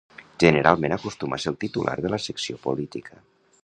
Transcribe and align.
Generalment 0.43 0.95
acostuma 0.95 1.39
a 1.39 1.43
ser 1.45 1.53
el 1.53 1.61
titular 1.67 1.97
de 2.07 2.15
la 2.15 2.23
secció 2.29 2.63
política. 2.69 3.25